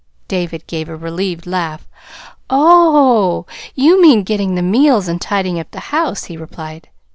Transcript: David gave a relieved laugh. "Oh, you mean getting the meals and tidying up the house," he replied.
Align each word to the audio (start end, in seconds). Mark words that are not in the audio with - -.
David 0.27 0.65
gave 0.65 0.89
a 0.89 0.95
relieved 0.95 1.45
laugh. 1.45 1.87
"Oh, 2.49 3.45
you 3.75 4.01
mean 4.01 4.23
getting 4.23 4.55
the 4.55 4.63
meals 4.63 5.07
and 5.07 5.21
tidying 5.21 5.59
up 5.59 5.69
the 5.69 5.79
house," 5.93 6.23
he 6.23 6.35
replied. 6.35 6.89